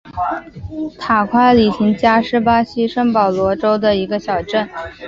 [0.99, 4.67] 塔夸里廷加是巴西圣保罗州的一个市镇。